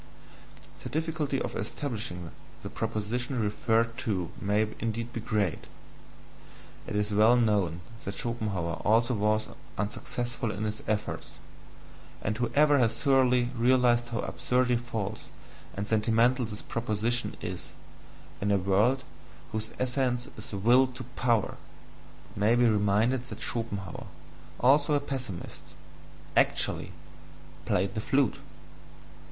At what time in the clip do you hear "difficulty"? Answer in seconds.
0.89-1.39